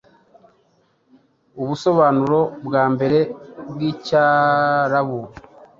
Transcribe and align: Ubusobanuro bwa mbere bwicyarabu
Ubusobanuro 1.61 2.39
bwa 2.65 2.83
mbere 2.93 3.19
bwicyarabu 3.71 5.19